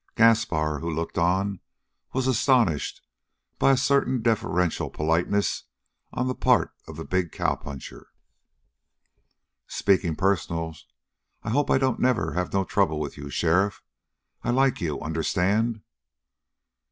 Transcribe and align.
Gaspar, 0.15 0.79
who 0.79 0.89
looked 0.89 1.19
on, 1.19 1.59
was 2.11 2.25
astonished 2.25 3.03
by 3.59 3.69
a 3.73 3.77
certain 3.77 4.23
deferential 4.23 4.89
politeness 4.89 5.65
on 6.11 6.27
the 6.27 6.33
part 6.33 6.73
of 6.87 6.97
the 6.97 7.05
big 7.05 7.31
cowpuncher. 7.31 8.07
"Speaking 9.67 10.15
personal, 10.15 10.75
I 11.43 11.51
hope 11.51 11.69
I 11.69 11.77
don't 11.77 11.99
never 11.99 12.33
have 12.33 12.51
no 12.51 12.63
trouble 12.63 12.99
with 12.99 13.15
you, 13.15 13.29
sheriff. 13.29 13.83
I 14.43 14.49
like 14.49 14.81
you, 14.81 14.99
understand?" 15.01 15.81